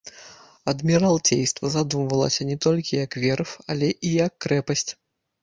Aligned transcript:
Адміралцейства 0.71 1.71
задумвалася 1.75 2.41
не 2.53 2.57
толькі 2.67 2.93
як 3.05 3.11
верф, 3.27 3.51
але 3.75 3.93
і 4.11 4.17
як 4.25 4.33
крэпасць. 4.49 4.89